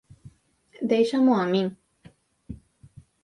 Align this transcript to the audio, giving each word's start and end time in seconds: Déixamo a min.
Déixamo 0.91 1.31
a 1.41 1.45
min. 1.53 1.67